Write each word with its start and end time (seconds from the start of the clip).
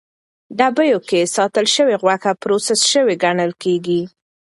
ډبیو 0.57 0.99
کې 1.09 1.31
ساتل 1.35 1.65
شوې 1.75 1.95
غوښه 2.01 2.31
پروسس 2.41 2.79
شوې 2.91 3.15
ګڼل 3.23 3.51
کېږي. 3.63 4.01